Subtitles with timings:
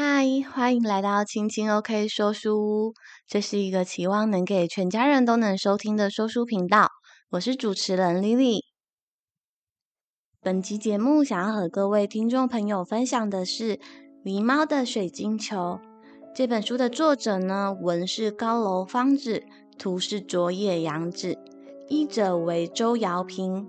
[0.00, 2.94] 嗨，欢迎来到青青 OK 说书屋。
[3.26, 6.86] 这是一个期望能给全家人都能收听的说书频道。
[7.30, 8.60] 我是主持人 Lily。
[10.40, 13.76] 本集节目想要和各位听众朋友分享的是
[14.24, 15.56] 《狸猫的水晶球》
[16.32, 19.42] 这本书的作者呢，文是高楼芳子，
[19.76, 21.36] 图是佐野洋子，
[21.88, 23.66] 译者为周瑶萍。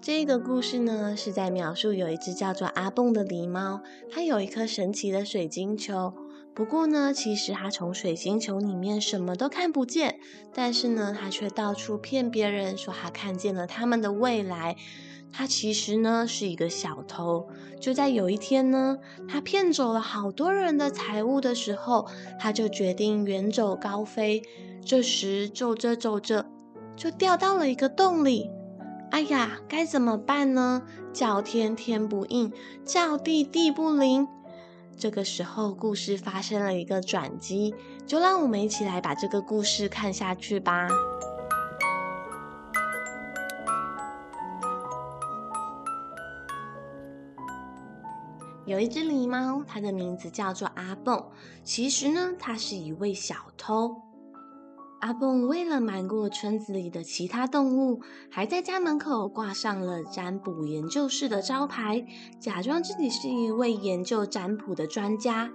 [0.00, 6.12] 这个故事呢，是在描述有一只叫做阿蹦的狸猫，它有一颗神奇的水晶球。
[6.54, 10.20] 不过呢，其实它从水晶球里面什么都看不见，
[10.54, 14.76] 但是呢，它却到处骗别人说它看见了他们的未来。
[15.32, 17.48] 它其实呢是一个小偷。
[17.80, 22.06] 就在有一天呢，它骗走了好多人的财物的时候，
[22.38, 24.42] 它就决定远走高飞。
[24.84, 26.46] 这时走着走着，
[26.94, 28.50] 就掉到了一个洞里。
[29.10, 30.82] 哎呀，该怎么办呢？
[31.12, 32.52] 叫天天不应，
[32.84, 34.28] 叫地地不灵。
[34.98, 37.74] 这个时候，故事发生了一个转机，
[38.06, 40.88] 就让我们一起来把这个故事看下去吧。
[48.64, 51.24] 有一只狸猫，它的名字叫做阿蹦。
[51.62, 54.05] 其实呢，它是一位小偷。
[55.06, 62.04] 阿蹦为了瞒过村子里的其他动物，还在家门口挂上了占卜研究室的招牌，
[62.40, 65.52] 假装自己是一位研究占卜的专家。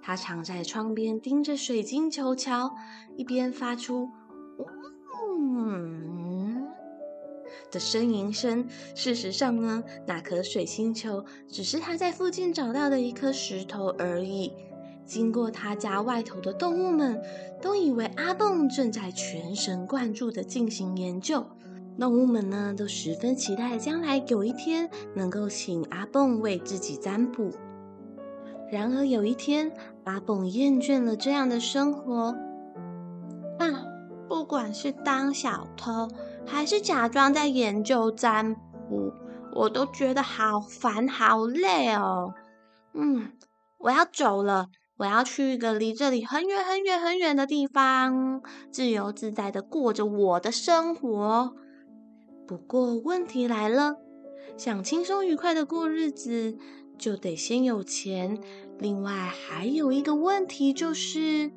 [0.00, 2.74] 他常在窗边盯着水晶球瞧，
[3.18, 4.08] 一边发出
[5.28, 6.66] “嗯”
[7.70, 8.66] 的呻吟声。
[8.94, 14.54] 事实上呢，那颗水晶球只是他在附近找到的一颗石头而已。
[15.06, 17.22] 经过他家外头的动物们
[17.62, 21.46] 都以为阿蹦正在全神贯注地进行研究，
[21.98, 27.52] 动物们呢都十分期待将来有一天能够请阿蹦为自己占卜。
[28.70, 29.72] 然而有一天，
[30.04, 32.34] 阿蹦厌倦了这样的生活，
[33.58, 33.86] 啊，
[34.28, 36.08] 不管是当小偷
[36.44, 38.56] 还是假装在研究占
[38.88, 39.12] 卜，
[39.54, 42.34] 我都觉得好烦好累哦。
[42.92, 43.30] 嗯，
[43.78, 44.68] 我要走了。
[44.98, 51.54] 我要去一个离这里很远很远很远的地方，自由自在的过着我的生活。
[52.46, 53.96] 不过问题来了，
[54.56, 56.56] 想轻松愉快的过日子，
[56.96, 58.38] 就得先有钱。
[58.78, 61.50] 另外还有一个问题就是，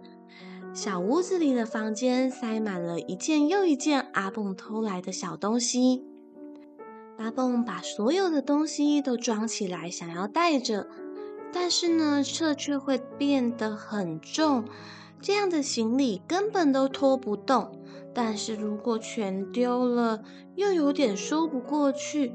[0.74, 6.04] 小屋子里的房间塞满了一件又一件阿蹦偷来的小东西。
[7.18, 10.90] 阿蹦把所有的东西都装起来，想要带着。
[11.52, 14.66] 但是呢，这却会变得很重，
[15.22, 17.72] 这样的行李根本都拖不动。
[18.14, 20.22] 但是如果全丢了，
[20.56, 22.34] 又有点说不过去。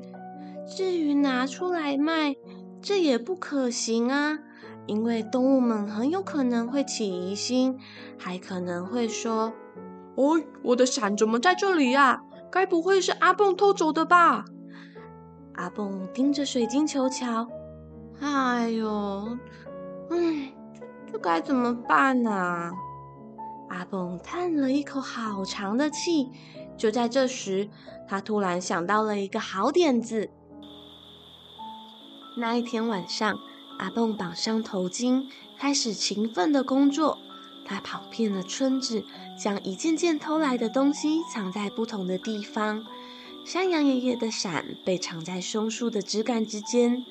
[0.67, 2.37] 至于拿出来卖，
[2.81, 4.39] 这也不可行啊，
[4.87, 7.79] 因为动物们很有可能会起疑心，
[8.17, 9.53] 还可能会说
[10.17, 12.23] ：“哦，我的伞怎么在这里呀？
[12.51, 14.45] 该不会是阿蹦偷走的吧？”
[15.55, 17.49] 阿蹦盯着水晶球瞧。
[18.21, 19.39] 哎呦，
[20.11, 20.53] 嗯，
[21.13, 22.73] 这该怎么办呢？
[23.69, 26.31] 阿蹦叹了一口好长的气。
[26.77, 27.69] 就在这时，
[28.09, 30.31] 他突然想到了一个好点子。
[32.37, 33.39] 那一天晚上，
[33.79, 37.19] 阿蹦绑上头巾，开始勤奋的工作。
[37.67, 39.05] 他跑遍了村子，
[39.41, 42.85] 将一件件偷来的东西藏在不同的地方。
[43.45, 47.05] 山羊爷爷的伞被藏在松树的枝干之间。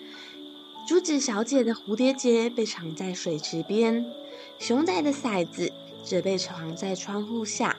[0.86, 4.06] 珠子小姐的蝴蝶结被藏在水池边，
[4.60, 5.72] 熊仔的骰子
[6.04, 7.78] 则被藏在窗户下。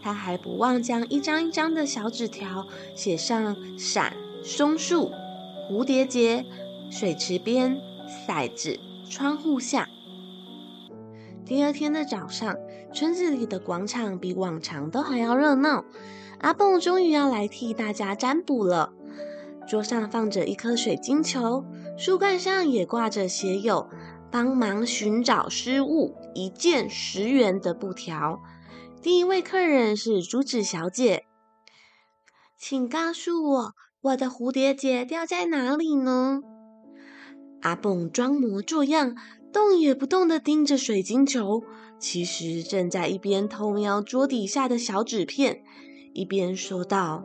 [0.00, 5.10] 他还不忘将一张一张的小纸条写上伞、松树、
[5.68, 6.44] 蝴蝶结、
[6.92, 7.76] 水池边、
[8.28, 8.78] 骰子、
[9.10, 9.88] 窗户下。
[11.44, 12.56] 第二天的早上，
[12.94, 15.84] 村子里的广场比往常都还要热闹。
[16.38, 18.92] 阿蹦终于要来替大家占卜了。
[19.66, 21.64] 桌上放着一颗水晶球，
[21.98, 23.90] 树干上也挂着写有
[24.30, 28.38] “帮忙寻找失物，一件十元”的布条。
[29.02, 31.24] 第一位客人是珠子小姐，
[32.56, 36.40] 请告诉我，我的蝴蝶结掉在哪里呢？
[37.62, 39.16] 阿蹦装模作样，
[39.52, 41.64] 动也不动地盯着水晶球，
[41.98, 45.64] 其实正在一边偷瞄桌底下的小纸片，
[46.14, 47.24] 一边说道。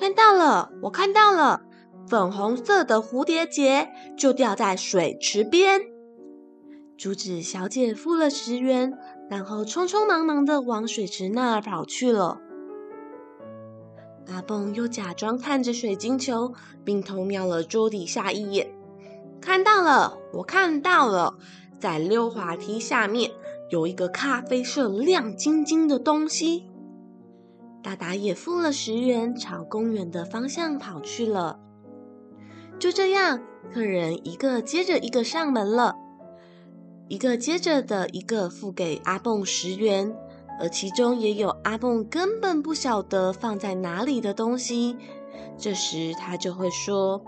[0.00, 1.62] 看到了，我看到了，
[2.06, 5.80] 粉红色的蝴蝶结就掉在水池边。
[6.98, 8.96] 珠子小姐付了十元，
[9.28, 12.40] 然后匆匆忙忙的往水池那儿跑去了。
[14.28, 16.54] 阿蹦又假装看着水晶球，
[16.84, 18.72] 并偷瞄了桌底下一眼。
[19.40, 21.34] 看到了，我看到了，
[21.80, 23.32] 在溜滑梯下面
[23.70, 26.70] 有一个咖啡色亮晶晶的东西。
[27.82, 31.58] 达达也付了十元，朝公园的方向跑去了。
[32.82, 33.40] 就这样，
[33.72, 35.94] 客人一个接着一个上门了，
[37.06, 40.12] 一个接着的一个付给阿蹦十元，
[40.58, 44.96] 而其中也有阿蹦根本不晓得放在哪里的东西。
[45.56, 47.22] 这时他就会说：“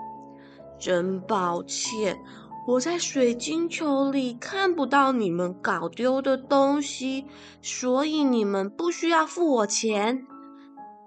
[0.77, 2.19] 真抱歉。”
[2.67, 7.27] 我在水晶球里看不到你们搞丢的东西，
[7.63, 10.27] 所以你们不需要付我钱。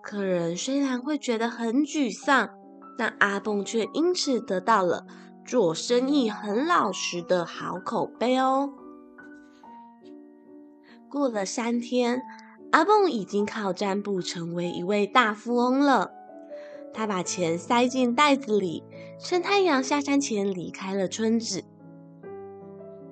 [0.01, 2.51] 客人虽然会觉得很沮丧，
[2.97, 5.05] 但阿蹦却因此得到了
[5.45, 8.73] 做生意很老实的好口碑哦。
[11.09, 12.21] 过了三天，
[12.71, 16.11] 阿蹦已经靠占卜成为一位大富翁了。
[16.93, 18.83] 他把钱塞进袋子里，
[19.19, 21.63] 趁太阳下山前离开了村子。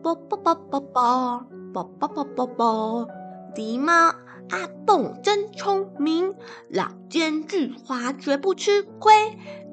[0.01, 3.07] 啵啵啵啵啵啵啵啵啵啵，
[3.55, 4.13] 狸猫
[4.50, 6.36] 阿蹦真聪明，
[6.69, 9.12] 老奸巨猾绝不吃亏，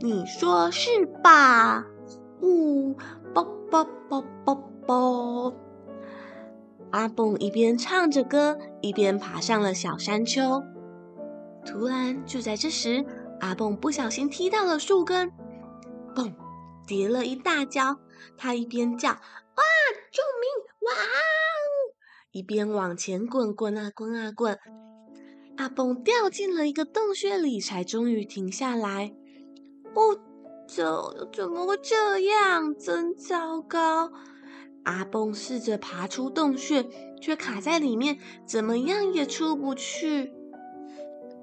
[0.00, 1.84] 你说是吧？
[2.40, 2.94] 呜
[3.34, 4.54] 啵啵啵啵
[4.86, 5.54] 啵。
[6.90, 10.62] 阿蹦一边唱着歌，一边爬上了小山丘。
[11.64, 13.04] 突然，就在这时，
[13.40, 15.30] 阿蹦不小心踢到了树根，
[16.14, 16.34] 蹦，
[16.86, 17.98] 跌了一大跤。
[18.36, 19.62] 他一边叫“哇，
[20.10, 20.48] 救命！
[20.80, 20.92] 哇”，
[22.32, 24.58] 一边往前滚，滚啊滚啊滚。
[25.56, 29.14] 阿蹦掉进了一个洞穴里，才终于停下来。
[29.94, 30.18] 哦，
[30.66, 30.84] 怎
[31.30, 32.74] 怎么会这样？
[32.74, 34.10] 真糟糕！
[34.84, 36.88] 阿蹦试着爬出洞穴，
[37.20, 40.32] 却卡在里面，怎么样也出不去。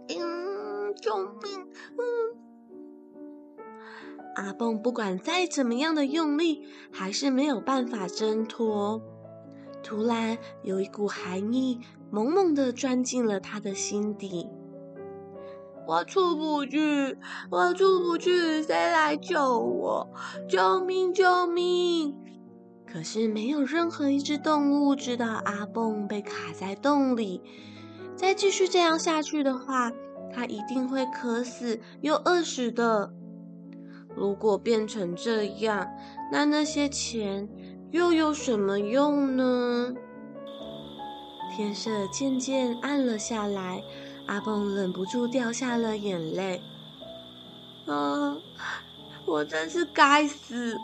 [0.10, 1.68] 嗯救命！
[2.00, 3.62] 嗯，
[4.36, 9.02] 阿蹦不管再怎么样的用力，还是没有办法挣脱。
[9.90, 11.80] 突然，有一股寒意
[12.12, 14.48] 猛猛地钻进了他的心底。
[15.88, 17.18] 我出不去，
[17.50, 20.08] 我出不去，谁来救我？
[20.48, 21.12] 救命！
[21.12, 22.16] 救命！
[22.86, 27.42] 可是没有任何一只动物知道阿蹦被卡在洞里。
[28.16, 29.92] 再继续这样下去的话，
[30.32, 33.12] 他一定会渴死又饿死的。
[34.16, 35.88] 如果变成这样，
[36.32, 37.50] 那那些钱
[37.92, 39.94] 又有什么用呢？
[41.56, 43.84] 天色渐渐暗了下来，
[44.28, 46.62] 阿蹦忍不住掉下了眼泪。
[47.88, 48.38] 啊，
[49.26, 50.78] 我真是该死，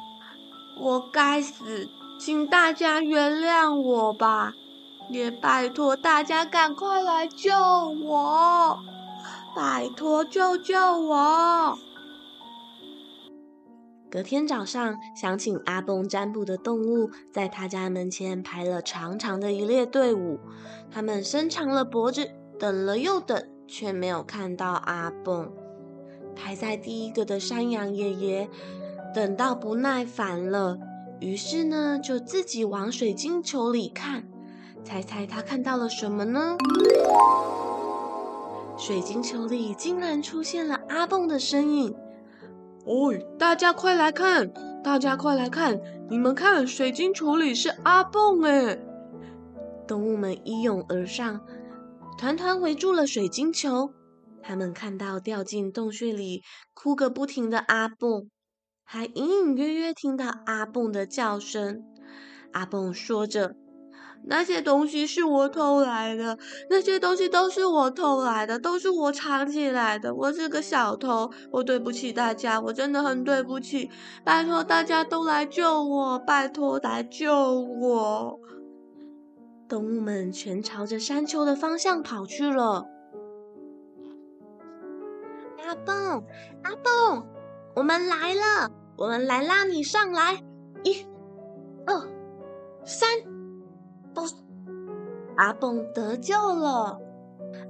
[0.79, 1.87] 我该死，
[2.19, 4.53] 请大家原谅我吧，
[5.09, 7.53] 也拜托大家赶快来救
[8.03, 8.79] 我。
[9.55, 11.77] 拜托，救救我！
[14.15, 20.39] 隔天早上，想请阿蹦占卜的动物在他家门前排了长长的一列队伍。
[20.89, 25.51] 他们伸长了脖子，等了又等，却没有看到阿蹦。
[26.33, 28.49] 排在第一个的山羊爷爷
[29.13, 30.77] 等到不耐烦了，
[31.19, 34.23] 于是呢，就自己往水晶球里看。
[34.85, 36.55] 猜猜他看到了什么呢？
[38.77, 41.93] 水晶球里竟然出现了阿蹦的身影！
[42.85, 44.53] 哦，大家快来看！
[44.83, 45.81] 大家快来看！
[46.07, 48.77] 你们看，水晶球里是阿蹦哎！
[49.87, 51.41] 动物们一拥而上，
[52.17, 53.91] 团团围住了水晶球。
[54.43, 56.43] 他们看到掉进洞穴里
[56.75, 58.29] 哭个不停的阿蹦，
[58.83, 61.83] 还隐隐约约听到阿蹦的叫声。
[62.51, 63.55] 阿蹦说着。
[64.27, 66.37] 那些东西是我偷来的，
[66.69, 70.13] 那些东西都是我偷来的，都是我藏起来的。
[70.13, 73.89] 我是个小偷，我对不起大家，我真的很对不起。
[74.23, 78.39] 拜托大家都来救我，拜托来救我！
[79.67, 82.85] 动物们全朝着山丘的方向跑去了。
[85.65, 86.23] 阿蹦，
[86.63, 87.27] 阿蹦，
[87.75, 90.43] 我们来了，我们来拉你上来！
[90.83, 91.05] 一、
[91.85, 92.07] 二、
[92.83, 93.34] 三。
[95.37, 96.99] 阿蹦得救了。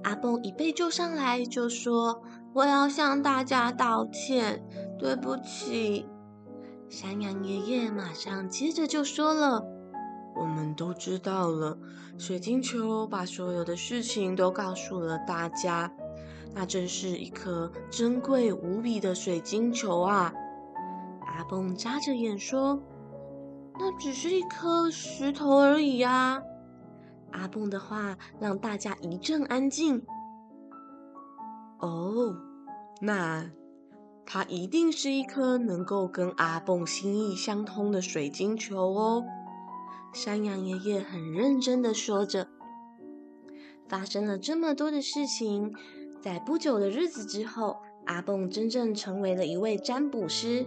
[0.03, 2.21] 阿蹦一被救上来，就说
[2.53, 4.63] ：“我要向大家道歉，
[4.97, 6.07] 对不起。”
[6.89, 9.65] 山羊爷爷马上接着就说了
[10.35, 11.77] ：“我们都知道了，
[12.17, 15.91] 水晶球把所有的事情都告诉了大家。
[16.53, 20.33] 那真是一颗珍贵无比的水晶球啊！”
[21.27, 22.79] 阿蹦眨着眼说。
[23.77, 26.41] 那只是一颗石头而已呀！
[27.35, 30.01] 阿蹦的话让大家一阵安静。
[31.79, 32.35] 哦，
[33.01, 33.51] 那
[34.25, 39.23] 它一定是一颗能够跟阿蹦心意相通的水晶球哦。
[40.13, 42.47] 山羊爷爷很认真的说着
[43.89, 45.75] ：“发生了这么多的事情，
[46.21, 50.65] 在不久的日子之后，阿蹦真正成为了一位占卜师。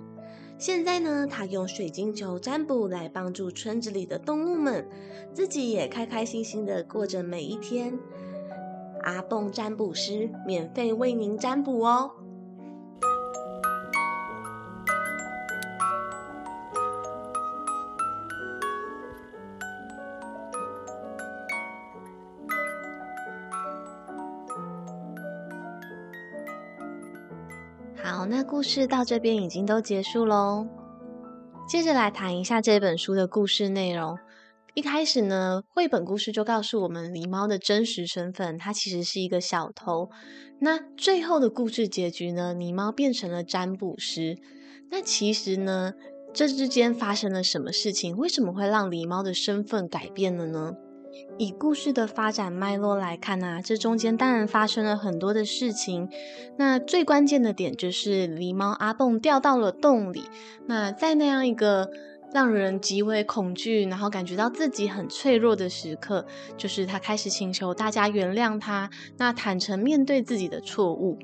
[0.58, 4.84] 现在呢，他用水晶球占卜来帮助村子里的动物们，
[5.32, 7.96] 自己也开开心心的过着每一天。
[9.04, 12.10] 阿蹦占卜师免费为您占卜哦。”
[28.58, 30.66] 故事到这边已经都结束喽。
[31.68, 34.18] 接着来谈一下这本书的故事内容。
[34.74, 40.10] 一开始呢，绘本故事就告诉我们狸猫的真实身份，它其实是一个小偷。
[40.58, 44.36] 那最后的故事结局呢，狸猫变成了占卜师。
[44.90, 45.92] 那其实呢，
[46.34, 48.16] 这之间发生了什么事情？
[48.16, 50.72] 为什么会让狸猫的身份改变了呢？
[51.38, 56.08] 以故事的发展脉络来看啊，这中间当然发生了很多的事情。
[56.56, 60.24] 那最关键的点就是狸猫阿蹦掉到了洞里。
[60.66, 61.90] 那在那样一个
[62.32, 71.18] 让人极为恐惧，然后感觉到自己很脆弱的时刻，就是他开始请求大家原谅他，那坦诚面对自己的错误。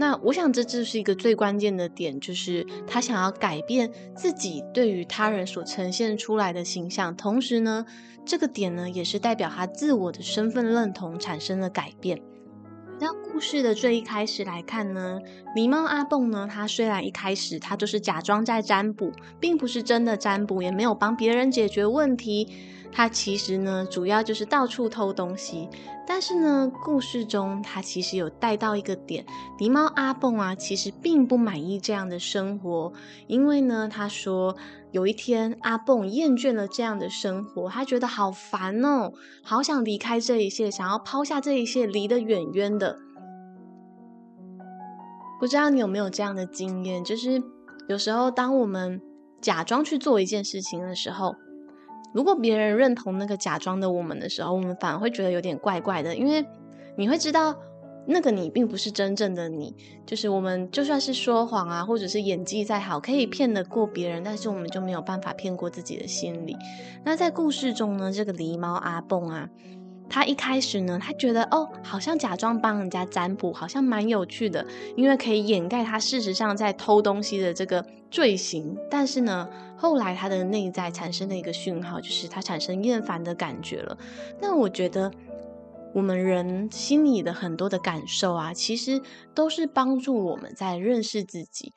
[0.00, 7.84] 那我想这就是一个最关键的点，就是他想要改变自己对于他人所呈现出来的形象，同时呢，
[8.28, 12.18] 这个点呢也是代表他自我的身份认同产生了改变。
[12.18, 15.18] 回到故事的最一开始来看呢，
[15.56, 22.46] 狸猫阿蹦呢，他虽然一开始他就是假装在占卜，并不是真的占卜，也没有帮别人解决问题。
[22.90, 25.68] 他其实呢，主要就是到处偷东西。
[26.06, 29.26] 但是呢，故事中他其实有带到一个点，
[29.58, 32.90] 狸猫阿蹦啊，其实并不满意这样的生活，
[33.26, 34.56] 因为呢，他说
[34.90, 42.98] 有一天阿蹦厌倦了这样的生活，他觉得好烦哦，好想离开这一切，想要抛下这一切，离得远远的。
[45.38, 47.42] 不知道你有没有这样的经验，就是
[47.86, 48.98] 有时候当我们
[49.42, 51.36] 假装去做一件事情的时候。
[52.12, 56.44] 如果别人认同那个假装的我们的时候，我们反而会觉得有点怪怪的，因为
[56.96, 57.54] 你会知道
[58.06, 59.74] 那个你并不是真正的你。
[60.06, 66.56] 就是我们就算是说谎啊，或者是演技再好，可以骗得过别人，但是我们就没有办法骗过自己的心里。
[67.04, 69.48] 那在故事中呢，这个狸猫阿蹦啊。
[70.10, 78.76] 他一开始呢，他觉得哦，好像假装帮人家占卜，好像蛮有趣的，因为可以掩盖他事实上在偷东西的这个罪行。
[78.90, 83.98] 但是呢，后来他的内在产生了一个讯号，就是他产生厌烦的感觉了。
[84.40, 85.10] 那我觉得，
[85.94, 89.00] 我们人心里的很多的感受啊，其实
[89.34, 91.72] 都是帮助我们在认识自己。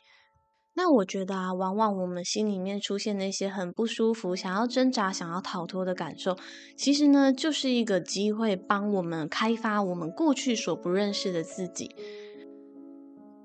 [0.74, 6.38] 那我觉得啊，往往我们心里面出现那些很不舒服、想要挣扎、想要逃脱的感受，
[6.78, 11.94] 其实呢，就是一个机会，帮我们开发我们过去所不认识的自己。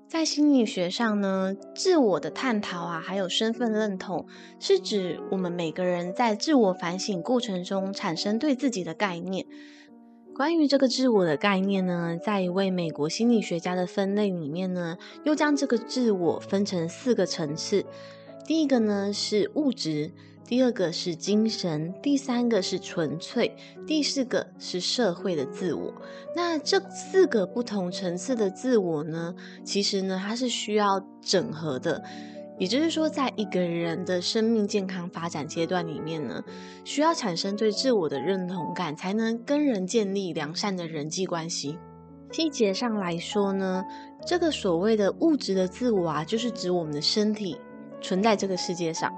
[0.07, 4.25] 在心理学上呢，自我的探讨啊，还有身份认同，
[4.57, 9.45] 是指我们每个人在自我反省过程中产生对自己的概念。
[10.33, 17.83] 关于这个自我的概念呢，在一位美国心理学家的分类里面呢，又将这个自我分成四个层次。
[18.45, 20.13] 第一个呢是物质，
[20.47, 23.53] 第二个是精神，第三个是纯粹，
[23.85, 25.93] 第四个是社会的自我。
[26.33, 29.35] 那这四个不同层次的自我呢，
[29.65, 32.01] 其实呢它是需要整合的。
[32.57, 36.41] 也就是说，在一个人的生命健康发展阶段里面呢，
[36.85, 41.77] 需要产生对自我的认同感，才能跟人建立良善的人际关系。
[42.31, 43.83] 细节上来说呢，
[44.25, 47.57] 这个所谓的物质的自我啊，就是指我们的身体
[48.01, 49.13] 存在这个世界上，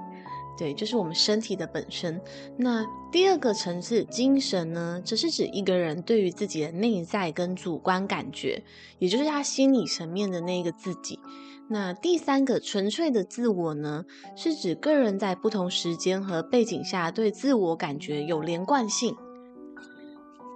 [0.60, 2.20] 对，就是我们身体的本身。
[2.58, 8.62] 那第二个层次精神呢，则是指一个人对于自己的内在跟主观感觉，
[8.98, 11.18] 也就是他心理层面的那个自己。
[11.70, 14.04] 那第三个纯粹的自我呢，
[14.36, 19.16] 是指个人在不同时间和背景下对自我感觉有连贯性。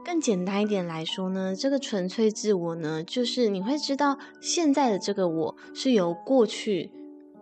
[0.05, 6.91] 更简单一点来说呢，这个纯粹自我呢，就是你会知道现在的这个我是由过去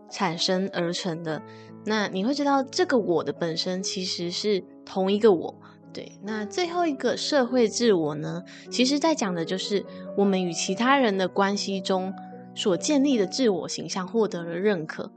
[0.09, 1.43] 产生而成的。
[1.85, 5.55] 那你会知道这个我的本身其实是同一个我。
[5.93, 9.85] 对，那最后一个社会自我呢，其实在讲的就是
[10.17, 12.13] 我们与其他人的关系中。
[12.55, 15.11] 所建立的自我形象获得了认可。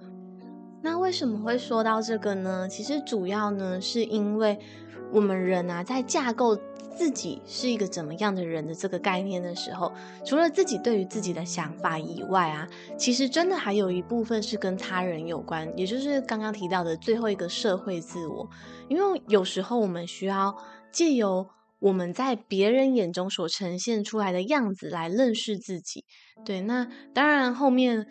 [0.81, 2.65] 那为什么会说到这个呢？
[2.69, 4.57] 其实主要呢，是因为
[5.12, 6.57] 我们人啊，在架构
[6.97, 9.91] 自己是一个怎么样的人的这个概念的时候，
[10.25, 18.50] 除了自己对于自己的想法以外啊，其实真的还有一部分是跟他人有关，也就是刚刚提到的最后一个社会自我。
[18.88, 20.55] 因为有时候我们需要
[20.91, 21.47] 借由
[21.79, 26.05] 我们在别人眼中所呈现出来的样子来认识自己。
[26.45, 28.07] 对，那当然后面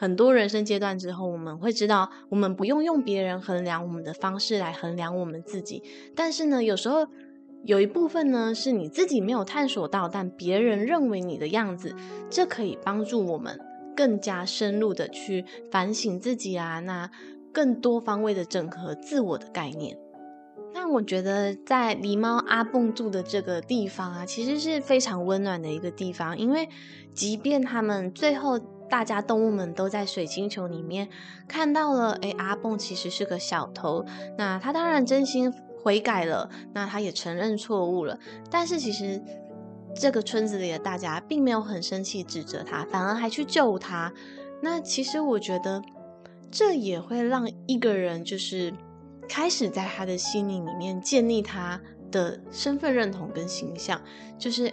[0.00, 5.82] 很多人生阶段之后，我们会知道，我们不用用别人衡量我们的方式来衡量我们自己。
[6.16, 7.06] 但是呢，有时候。
[7.62, 11.94] 有一部分呢，是你自己没有探索到，但别人认为你的样子，
[12.30, 13.60] 这可以帮助我们
[13.94, 17.10] 更加深入的去反省自己啊，那
[17.52, 19.94] 更多方位的整合自我的概念。
[20.72, 26.66] 那我觉得在狸猫阿蹦住的这个地方啊，其实是非常温暖的一个地方，因为
[27.12, 28.58] 即便他们最后
[28.90, 31.08] 大家动物们都在水晶球里面
[31.48, 34.04] 看到了，诶，阿蹦其实是个小偷，
[34.36, 35.50] 那他当然真心。
[35.82, 38.18] 悔改了，那他也承认错误了。
[38.50, 39.18] 但是其实
[39.94, 44.12] 这个村子里的大家并没有很生气指责他，反而还去救他。
[44.60, 45.82] 那其实我觉得
[46.50, 48.74] 这也会让一个人就是
[49.26, 51.80] 开始在他的心灵里面建立他
[52.12, 53.98] 的身份认同跟形象。
[54.38, 54.70] 就是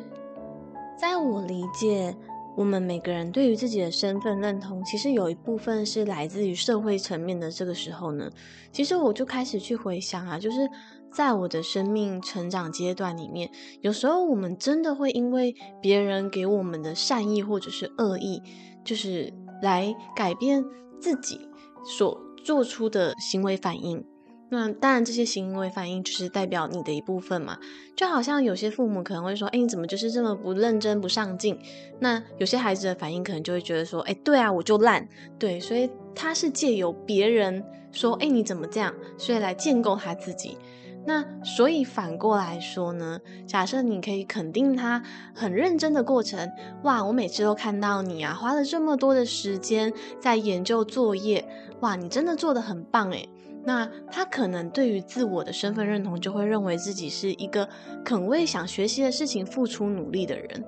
[0.99, 2.13] 在我理解，
[2.57, 7.51] 我们每个人对于自己的身份认同，其实有一部分是来自于社会层面的。
[7.51, 8.29] 这个时候呢，
[8.71, 10.67] 其实我就开始去回想啊，就是。
[11.09, 13.49] 在我的生命成长阶段里面，
[13.79, 18.43] 有时候我们真的会因为别人给我们的善意或者是恶意，
[18.83, 19.33] 就是
[19.63, 20.63] 来改变
[20.99, 21.39] 自己
[21.83, 24.05] 所做出的行为反应。
[24.49, 27.57] 那当然，这些行为反应就是代表你的一部分嘛。
[27.95, 31.59] 就好像有些父母可能会说：“哎，你怎么就是这么不认真、不上进？”
[31.99, 37.61] 那有些孩子的反应可能就会觉得说：“哎，对啊，我就烂。”对，所以他是借由别人
[37.91, 40.57] 说：“哎，你怎么这样？”所以来建构他自己。
[41.05, 45.01] 那所以反过来说呢，假设你可以肯定他
[45.33, 46.49] 很认真的过程，
[46.83, 51.45] 哇，我每次都看到你啊，花了这么多的时间在研究作业，
[51.79, 53.27] 哇，你真的做得很棒诶。
[53.67, 57.67] 那他可能对于自我的身份认同就会认为自己是一个
[58.05, 60.63] 肯为想学习的事情付出努力的人。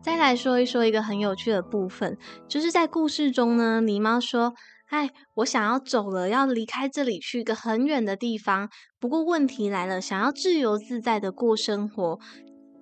[0.00, 4.54] 再来说一说一个很有趣的部分，就是在故事中呢，狸猫说。
[4.90, 8.68] 哎，我想要走了，要离开这里，去一个很远的地方。
[9.00, 12.20] 不过问题来了，想要自由自在的过生活，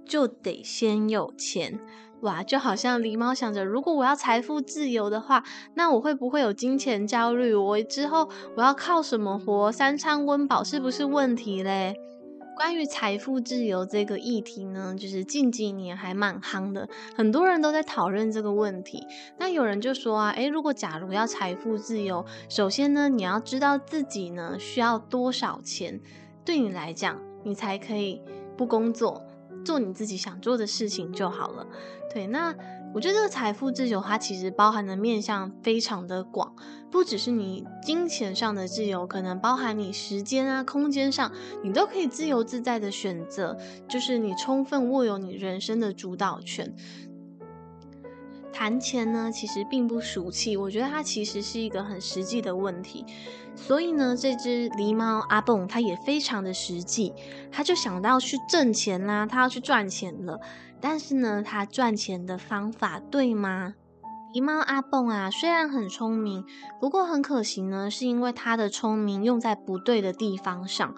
[0.05, 1.81] 就得先有钱。
[2.23, 7.53] 哇，就好像狸猫想着，如果我要财富自由的话，那我会不会有金钱焦虑？
[7.53, 9.73] 我之后我要靠什么活？
[9.73, 11.97] 三餐温饱是不是问题嘞？
[12.55, 19.05] 关于财富自由这个议题呢，就是近几年还蛮夯的，很多人都在讨论这个问题。
[19.39, 26.01] 那有人就说啊，诶，如果假如要财富自由，首先呢，你要知道自己呢需要多少钱，
[26.45, 28.23] 对你来讲，你才可以
[28.57, 29.23] 不工作，
[29.65, 31.67] 做你自己想做的事情就好了。
[32.13, 32.55] 对，那。
[32.95, 36.55] 我觉得这个财富自由，它其实包含的面向非常的广，
[36.91, 43.57] 不只是你金钱上的自由，可能包含你时间啊、空间上，你都可以自由自在的选择，
[43.89, 46.75] 就是你充分握有你人生的主导权。
[48.53, 53.07] 谈钱呢，其实并不俗气，我觉得它其实是一个很实际的问题。
[53.57, 57.15] 所以呢，这只狸猫阿蹦，它也非常的实际，
[57.51, 60.39] 他就想到去挣钱啦，他要去赚钱了。
[60.83, 63.75] 但是呢，他赚钱的方法对吗？
[64.35, 66.45] 狸猫阿蹦啊，虽然很聪明，
[66.81, 70.95] 不过很可惜呢，是因为他的聪明用在不对的地方上，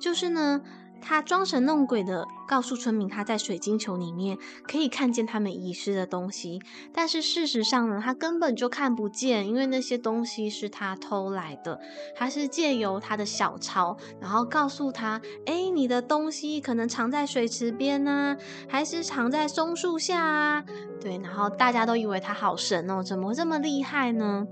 [0.00, 0.62] 就是呢。
[1.08, 6.60] 他装神弄鬼的告诉村民，他在水晶球里面可以看见他们遗失的东西，
[6.92, 11.78] 但是事实上呢，他根本就看不见，因为那些东西是他偷来的。
[12.16, 18.36] 他是借由他的小抄，然后告诉他：“哎，你的东西可能藏在水池边呢，
[18.68, 20.64] 还是藏在松树下啊？”
[21.00, 24.44] 对，然后大家都以为他好神哦，怎么这么厉害呢？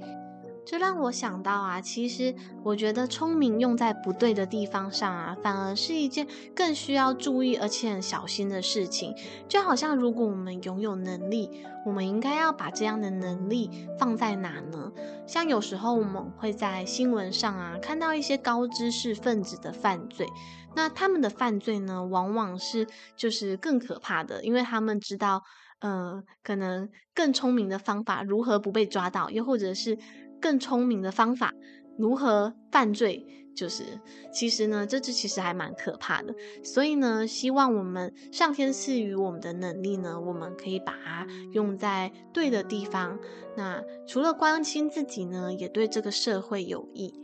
[0.66, 9.14] 这让我想到啊，其实我觉得聪明用在不对的地方上啊，反而是一件更需要注意而且很小心的事情。
[9.46, 11.50] 就好像如果我们拥有能力，
[11.84, 14.90] 我们应该要把这样的能力放在哪呢？
[15.26, 20.26] 像有时候我们会在新闻上啊看到一些高知识分子的犯罪，
[20.74, 25.42] 那他们的犯罪呢，往往是就是更可怕的，因为他们知道，
[25.80, 29.98] 呃，可能更聪明的方法如何不被抓到，又或者是。
[30.44, 31.54] 更聪明的方法，
[31.96, 33.26] 如何犯罪？
[33.56, 33.82] 就是
[34.30, 36.34] 其实呢，这只其实还蛮可怕的。
[36.62, 43.18] 所以呢，希望我们上天赐予我们的能力呢，我们可以把它用在对的地方。
[43.56, 47.14] 那除了关心自己呢，也对这个社会有益。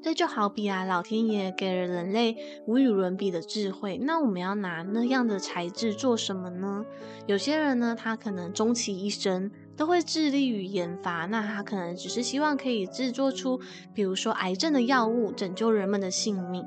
[0.00, 6.84] 这就好比啊，老天爷给了人类无与伦比的智慧，那我们要拿那样的材质做什么呢？
[7.26, 13.60] 有些人呢，他可能终其一生都会致力于研发，那他可能只是希望可以制作出，
[13.94, 16.64] 比如说癌症的药物，拯救人们的性命。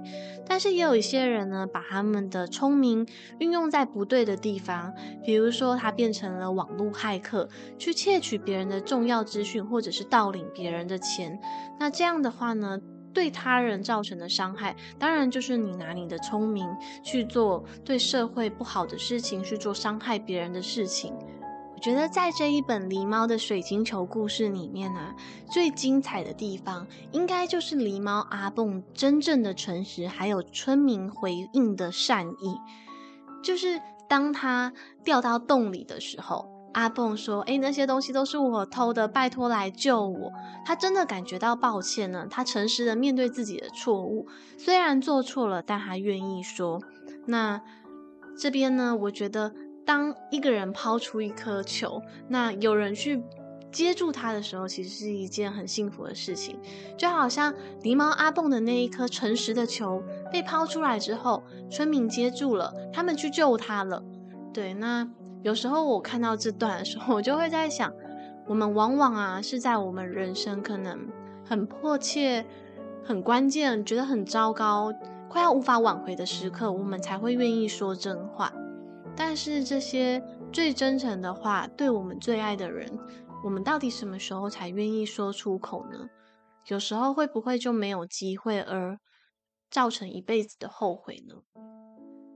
[0.48, 3.08] 但是也有一些人呢，把他们的聪明
[3.40, 11.40] 运用在不对的地方，比如说他变成了网络骇客，去窃取别人的重要资讯，或者是盗领别人的钱。
[11.80, 12.80] 那这样的话呢，
[13.12, 16.68] 对他人造成的伤害，当然就是你拿你的聪明
[17.04, 21.14] 去做对社会不好的事情，去做伤害别人的事情。
[21.76, 25.14] 我觉得在这一本狸猫的水晶球故事里面呢、
[25.52, 32.58] 最精彩的地方，应该就是狸猫阿蹦真正的诚实，还有村民回应的善意。
[33.44, 36.50] 就是当他掉到洞里的时候。
[36.74, 40.30] 阿蹦说：“诶，那些东西都是我偷的，拜托来救我。”
[40.66, 42.28] 他真的感觉到抱歉呢。
[42.30, 46.82] 他诚实的面对自己的错误，虽然做错了，但他愿意说。
[47.28, 47.62] 那
[48.38, 48.94] 这边呢？
[49.04, 49.54] 我觉得，
[49.86, 53.24] 当一个人抛出一颗球，那有人去
[53.72, 56.60] 接住它的时候，其实是一件很幸福的事情。
[56.98, 64.04] 就好像狸猫阿蹦的那一颗诚实的球被抛出来之后，村民接住了，他们去救他了。
[64.54, 65.08] 对，那。
[65.44, 67.94] 有时候我看到这段的时候，我就会在想，
[68.48, 71.08] 我们往往啊是在我们人生可能
[71.48, 72.44] 很迫切、
[73.04, 74.92] 很关键、觉得很糟糕、
[75.30, 78.52] 快要无法挽回的时刻，我们才会愿意说真话。
[79.16, 83.00] 但是这些最真诚的话，对我们最爱的人，
[83.44, 86.10] 我们到底什么时候才愿意说出口呢？
[86.68, 89.00] 有时候会不会就没有机会，而
[89.70, 91.36] 造成一辈子的后悔呢？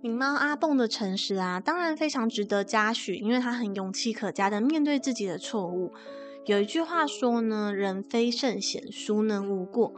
[0.01, 5.91] 狸猫阿蹦的诚实啊，当然非常值得嘉许，因为他很勇气可嘉的面对自己的错误。
[6.45, 9.93] 有一句话说呢，人非圣贤，孰能无过？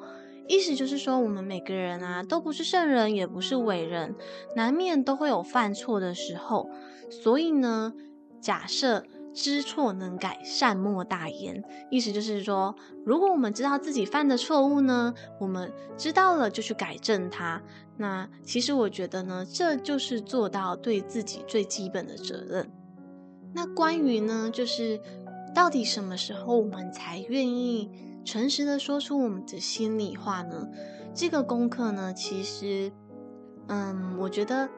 [0.51, 4.15] 意思就是说，我们每个人啊，都不是圣人，也不是伟人，
[4.55, 6.69] 难免都会有犯错的时候。
[7.09, 7.93] 所以呢，
[8.41, 9.05] 假设。
[9.33, 11.63] 知错能改，善莫大焉。
[11.89, 17.61] 意思就是说，如果我们知道自己犯的错误呢，我们知道了就去改正它。
[17.95, 22.69] 那其实我觉得呢，这就是做到对自己最基本的责任。
[23.53, 24.99] 那关于呢，就是
[25.55, 27.89] 到底什么时候我们才愿意
[28.23, 30.67] 诚实的说出我们的心里话呢？
[31.13, 32.91] 这个功课呢，其实，
[33.67, 34.69] 嗯，我觉得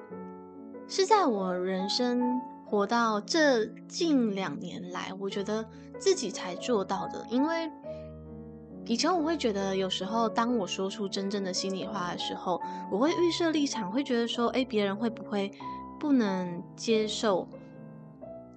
[0.87, 2.41] 是在我人生。
[2.65, 5.63] 活到这近两年来，我觉得
[5.99, 7.23] 自己才做到的。
[7.29, 7.69] 因为
[8.83, 12.59] 以前我会觉得，有时候当我说出真正的心里话的时候，
[12.91, 15.51] 我会预设立场，会觉得说，诶，别人会不会
[15.99, 17.47] 不能接受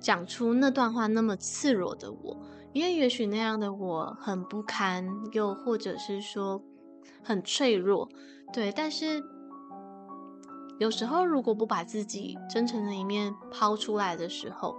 [0.01, 2.39] 讲出那段话那么赤裸的我？
[2.77, 6.63] 因为也许那样的我很不堪，又或者是说
[7.23, 8.09] 很脆弱，
[8.53, 9.25] 对，但是。
[10.79, 14.77] 有时候，如果不把自己真诚的一面抛出来的时候，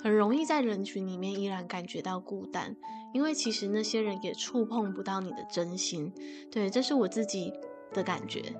[0.00, 2.76] 很容易在人群里面依然感觉到孤单，
[3.12, 6.12] 因为其实那些人也触碰不到你的真心。
[6.52, 7.52] 对，这是我自己
[7.92, 8.54] 的感觉。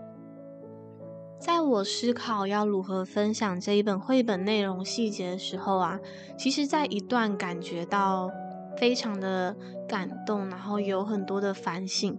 [1.40, 6.01] 在我思考要如何分享这一本绘本内容细节的时候啊，
[6.37, 8.29] 其实在一段感觉到
[8.78, 9.56] 非常的
[9.88, 12.18] 感动，然后有很多的反省，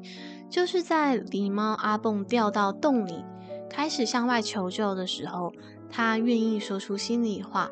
[0.49, 3.23] 就是在狸猫阿蹦掉到洞里。
[3.69, 5.53] 开始向外求救的时候，
[5.89, 7.69] 他愿意说出心里话。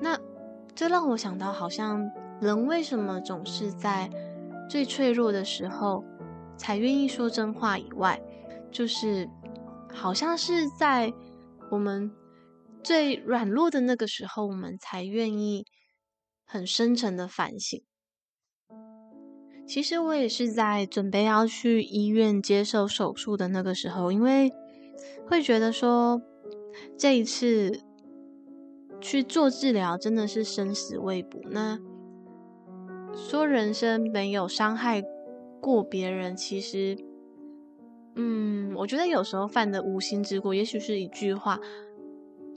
[0.00, 0.18] 那
[0.74, 4.10] 这让我想到，好像人为什么总是在
[4.68, 6.04] 最脆弱的时候
[6.56, 8.20] 才愿意说真话以外，
[8.70, 9.26] 就是
[9.92, 11.12] 好像是在
[11.70, 12.12] 我们
[12.82, 15.64] 最软弱的那个时候，我们才愿意
[16.50, 17.80] 很深沉的反省。
[19.66, 24.50] 其实我也是在准备要去医院接受手术的那个时候，因为。
[25.26, 26.20] 会觉得说，
[26.98, 27.80] 这一次
[29.00, 31.40] 去做治疗真的是生死未卜。
[31.50, 31.78] 那
[33.14, 35.02] 说人生没有伤害
[35.60, 36.98] 过别人，其实，
[38.16, 41.60] 嗯，我觉得有时候犯的无心之过，也许是一句话，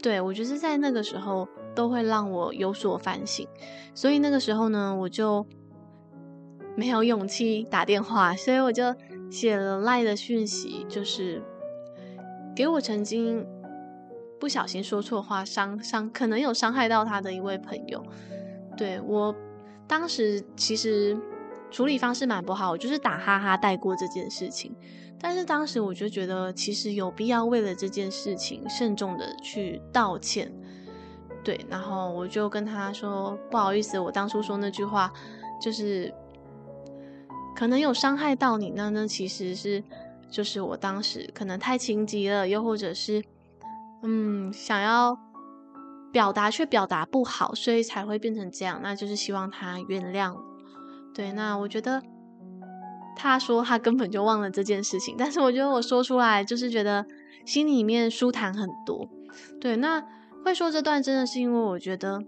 [0.01, 3.47] 对，我觉得在那个时候都会让我有所反省。
[3.93, 5.45] 所以那个时候呢，我就
[6.75, 8.95] 没有勇气打电话，所以我就
[9.29, 11.41] 写了赖的讯息，就是。
[12.55, 13.43] 给我曾经
[14.39, 18.05] 不小心说错话，伤伤可能有伤害到他的一位朋友，
[18.77, 19.35] 对，我
[19.87, 21.17] 当时其实
[21.71, 24.71] 处理方式蛮不好，我就是打哈哈带过这件事情。
[25.19, 30.53] 但是当时我就觉得，其实有必要为了这件事情慎重的去道歉，
[31.43, 35.11] 对，然后我就跟他说不好意思，我当初说那句话
[35.61, 36.13] 就是
[37.55, 39.83] 可能有伤害到你，那那其实是
[40.29, 43.23] 就是我当时可能太情急了，又或者是
[44.03, 45.17] 嗯想要
[46.11, 48.79] 表达却表达不好，所以才会变成这样。
[48.81, 50.35] 那就是希望他原谅。
[51.13, 52.01] 对，那我觉得
[53.15, 57.05] 他说他根本就忘了这件事情，但是我觉得我说出来就是觉得
[57.45, 59.07] 心里面舒坦很多。
[59.61, 60.03] 对，那
[60.43, 62.21] 会说这段真的是因为我觉得，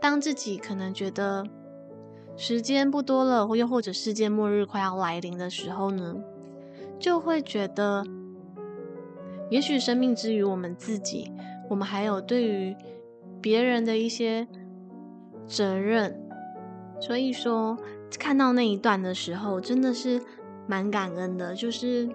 [0.00, 1.44] 当自己可能觉得。
[2.38, 6.16] 时间不多了，又或者世界末日快要来临的时候呢，
[6.98, 8.04] 就会觉得，
[9.48, 11.32] 也许生命之于我们自己，
[11.70, 12.76] 我们还有对于
[13.40, 14.46] 别人的一些
[15.46, 16.20] 责任。
[17.00, 17.78] 所以说，
[18.18, 20.20] 看到那一段的时候，真的是
[20.66, 21.54] 蛮感恩的。
[21.54, 22.06] 就是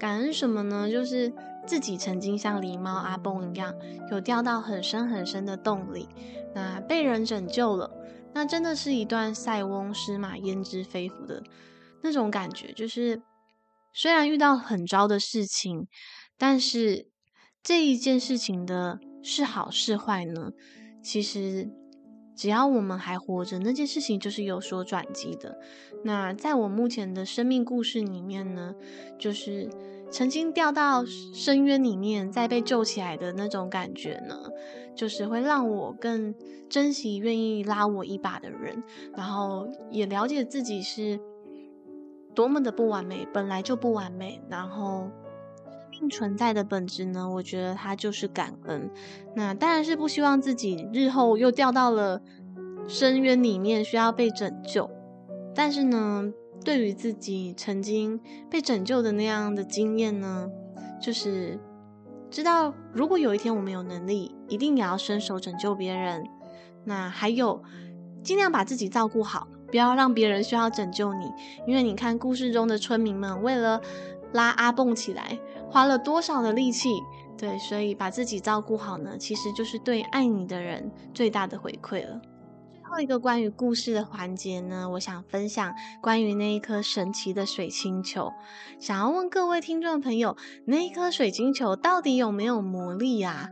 [0.00, 0.90] 感恩什么呢？
[0.90, 1.30] 就是
[1.68, 3.74] 自己曾经像狸猫阿蹦一样，
[4.10, 6.08] 有掉到很深很深的洞里，
[6.54, 7.90] 那被人拯救了。
[8.32, 11.42] 那真的是一段塞翁失马焉知非福的
[12.02, 13.20] 那种感觉，就是
[13.92, 15.86] 虽然遇到很糟的事情，
[16.38, 17.06] 但是
[17.62, 20.52] 这一件事情的是好是坏呢？
[21.02, 21.70] 其实
[22.34, 25.58] 只要我们还活着，那件事情就是有所转机的。
[26.02, 28.74] 那在我目前的生命故事里面呢，
[29.18, 29.68] 就是。
[30.10, 34.40] 曾经掉到深渊里面，再被救起来的那种感觉呢，
[34.94, 36.34] 就是会让我更
[36.70, 38.82] 珍惜愿意拉我一把的人，
[39.14, 41.20] 然后也了解自己是
[42.34, 44.40] 多么的不完美，本来就不完美。
[44.48, 45.10] 然后
[45.90, 48.90] 生命存在的本质呢，我觉得它就是感恩。
[49.36, 52.22] 那当然是不希望自己日后又掉到了
[52.88, 54.90] 深渊里面，需要被拯救。
[55.58, 56.32] 但是呢，
[56.64, 60.48] 对于自己曾经被拯救的那样的经验呢，
[61.02, 61.58] 就是
[62.30, 66.24] 知道如果有一天我们有能力，一定也要伸手拯救别人。
[66.84, 67.60] 那还有，
[68.22, 71.28] 尽量把自己照顾好，不要让别人需要拯救你。
[71.66, 73.80] 因为你看故事中的村民们为了
[74.34, 76.90] 拉阿蹦起来，花了多少的力气。
[77.36, 82.22] 对，所以把自己照顾好呢，其实就是对爱你的人最大的回馈了。
[82.88, 88.32] 最后一个关于故事的环节呢，我想分享关于那一颗神奇的水晶球。
[88.80, 93.50] 想要问各位听众朋友，那一颗水晶球到底有没有魔力呀？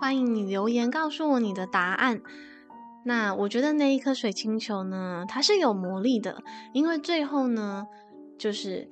[0.00, 2.20] 欢迎你留言告诉我你的答案。
[3.04, 7.86] 那我觉得那一颗水晶球呢，它是有魔力的，因为最后呢，
[8.36, 8.88] 就是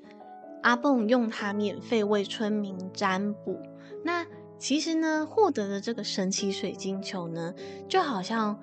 [0.62, 3.61] 阿蹦用它免费为村民占卜。
[4.04, 4.24] 那
[4.58, 7.54] 其实呢，获得的这个神奇水晶球呢，
[7.88, 8.58] 就好像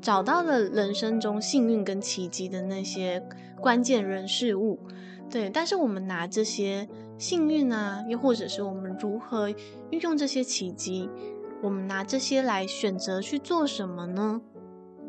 [0.00, 3.22] 找到了人生中幸运跟奇迹的那些
[3.60, 4.78] 关键人事物，
[5.30, 5.48] 对。
[5.48, 9.48] 但是我们拿这些幸运啊，又或者是我们如何
[9.90, 11.08] 运用这些奇迹，
[11.62, 14.40] 我们拿这些来选择去做什么呢？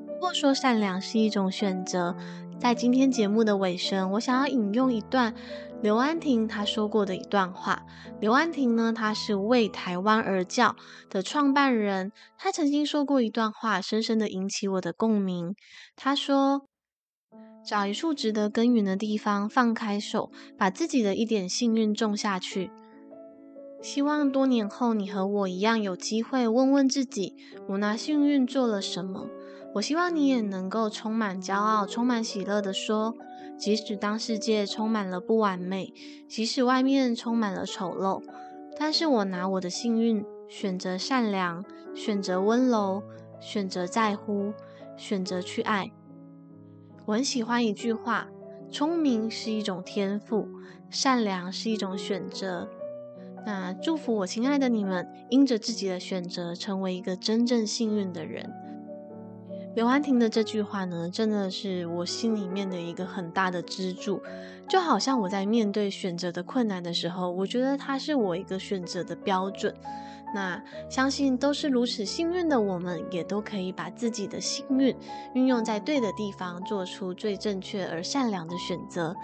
[0.08, 2.16] 如果说善良是一种选择，
[2.64, 5.36] 在今天节目的尾声，我想要引用一段。
[5.82, 7.86] 刘安婷她说过的一段话。
[8.22, 10.78] 刘安婷呢，她是为台湾而教
[11.10, 12.14] 的创办人。
[12.38, 15.54] 她曾经说过一段话，深深的引起我的共鸣。
[15.98, 16.62] 她说
[17.68, 22.72] ：“找一处值得耕耘的地方，放开手，把自己的一点幸运种下去。
[23.82, 27.36] 希望多年后，你和我一样有机会问问自己：
[27.68, 29.28] 我拿幸运做了什么？
[29.74, 33.16] 我希望你也能够充满骄傲、充满喜乐地说。”
[33.56, 35.94] 即使当世界充满了不完美，
[36.28, 38.22] 即使外面充满了丑陋，
[38.78, 43.04] 但是我拿我的幸运，选择善良，选择温柔，
[43.40, 44.54] 选择在乎，
[44.98, 45.92] 选择去爱。
[47.06, 48.28] 我很喜欢一句话：
[48.72, 50.48] 聪明是一种天赋，
[50.90, 52.68] 善良是一种选择。
[53.46, 58.52] 那祝福我亲爱的你们，因着自己的选择，成为一个真正幸运的人。
[59.76, 64.22] 刘安婷的这句话呢，真的是我心里面的一个很大的支柱，
[64.70, 69.74] 就好像我在面对选择的困难的时候，我觉得它是我一个选择的标准。
[70.36, 74.96] 那相信都是如此幸运的我们，也都可以把自己的幸运
[75.34, 79.16] 运用在对的地方，做出最正确而善良的选择。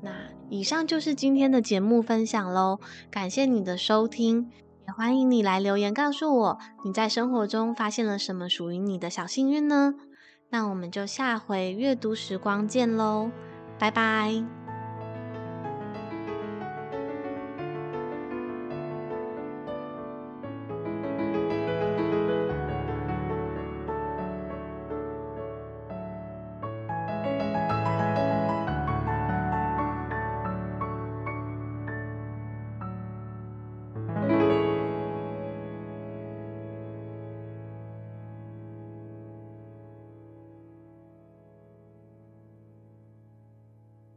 [0.00, 0.10] 那
[0.48, 2.78] 以上就是今天的节目分享喽，
[3.10, 4.50] 感谢你的收听。
[4.88, 9.92] 也欢迎你来留言告诉我，你在生活中发现了什么属于你的小幸运呢？
[10.48, 13.30] 那我们就下回阅读时光见喽，
[13.78, 14.67] 拜拜。